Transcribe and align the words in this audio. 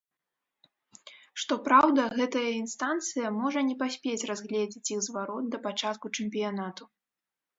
Што 1.41 1.57
праўда, 1.67 2.05
гэтая 2.19 2.45
інстанцыя 2.61 3.27
можа 3.41 3.63
не 3.69 3.75
паспець 3.83 4.27
разгледзець 4.31 4.83
іх 4.95 4.99
зварот 5.09 5.43
да 5.57 5.63
пачатку 5.67 6.05
чэмпіянату. 6.17 6.83